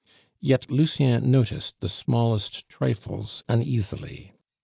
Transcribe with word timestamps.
Yet 0.39 0.71
Lucien 0.71 1.29
noticed 1.29 1.79
the 1.79 1.87
smallest 1.87 2.67
trifles 2.67 3.43
uneasily. 3.47 4.33